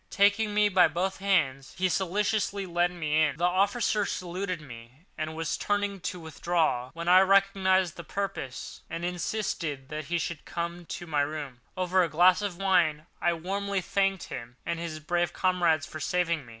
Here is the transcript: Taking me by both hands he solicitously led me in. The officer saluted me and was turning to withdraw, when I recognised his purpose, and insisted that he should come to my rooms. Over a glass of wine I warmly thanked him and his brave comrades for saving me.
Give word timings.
Taking 0.09 0.55
me 0.55 0.67
by 0.67 0.87
both 0.87 1.19
hands 1.19 1.75
he 1.77 1.87
solicitously 1.87 2.65
led 2.65 2.89
me 2.89 3.21
in. 3.21 3.37
The 3.37 3.43
officer 3.43 4.03
saluted 4.03 4.59
me 4.59 5.05
and 5.15 5.35
was 5.35 5.55
turning 5.57 5.99
to 5.99 6.19
withdraw, 6.19 6.89
when 6.95 7.07
I 7.07 7.19
recognised 7.19 7.95
his 7.97 8.07
purpose, 8.07 8.81
and 8.89 9.05
insisted 9.05 9.89
that 9.89 10.05
he 10.05 10.17
should 10.17 10.43
come 10.43 10.87
to 10.87 11.05
my 11.05 11.21
rooms. 11.21 11.59
Over 11.77 12.01
a 12.01 12.09
glass 12.09 12.41
of 12.41 12.57
wine 12.57 13.05
I 13.21 13.33
warmly 13.33 13.79
thanked 13.79 14.23
him 14.23 14.55
and 14.65 14.79
his 14.79 14.99
brave 14.99 15.33
comrades 15.33 15.85
for 15.85 15.99
saving 15.99 16.45
me. 16.47 16.49